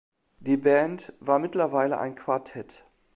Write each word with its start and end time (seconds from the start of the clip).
Die 0.39 0.57
Band 0.57 1.13
war 1.19 1.37
mittlerweile 1.37 1.99
ein 1.99 2.15
Quartett. 2.15 2.85